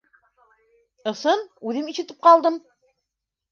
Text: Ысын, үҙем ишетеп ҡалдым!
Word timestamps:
Ысын, 1.11 1.45
үҙем 1.73 1.93
ишетеп 1.93 2.27
ҡалдым! 2.31 2.61